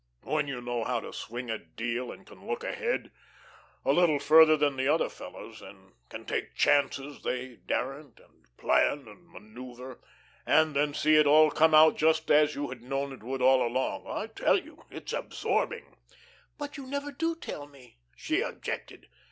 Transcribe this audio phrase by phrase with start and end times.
[0.23, 3.11] When you know how to swing a deal, and can look ahead,
[3.85, 9.07] a little further than the other fellows, and can take chances they daren't, and plan
[9.07, 9.99] and manoeuvre,
[10.43, 13.61] and then see it all come out just as you had known it would all
[13.63, 15.95] along I tell you it's absorbing."
[16.57, 19.07] "But you never do tell me," she objected.